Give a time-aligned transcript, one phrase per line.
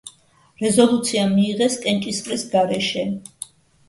[0.61, 3.05] რეზოლუცია მიიღეს კენჭისყრის გარეშე.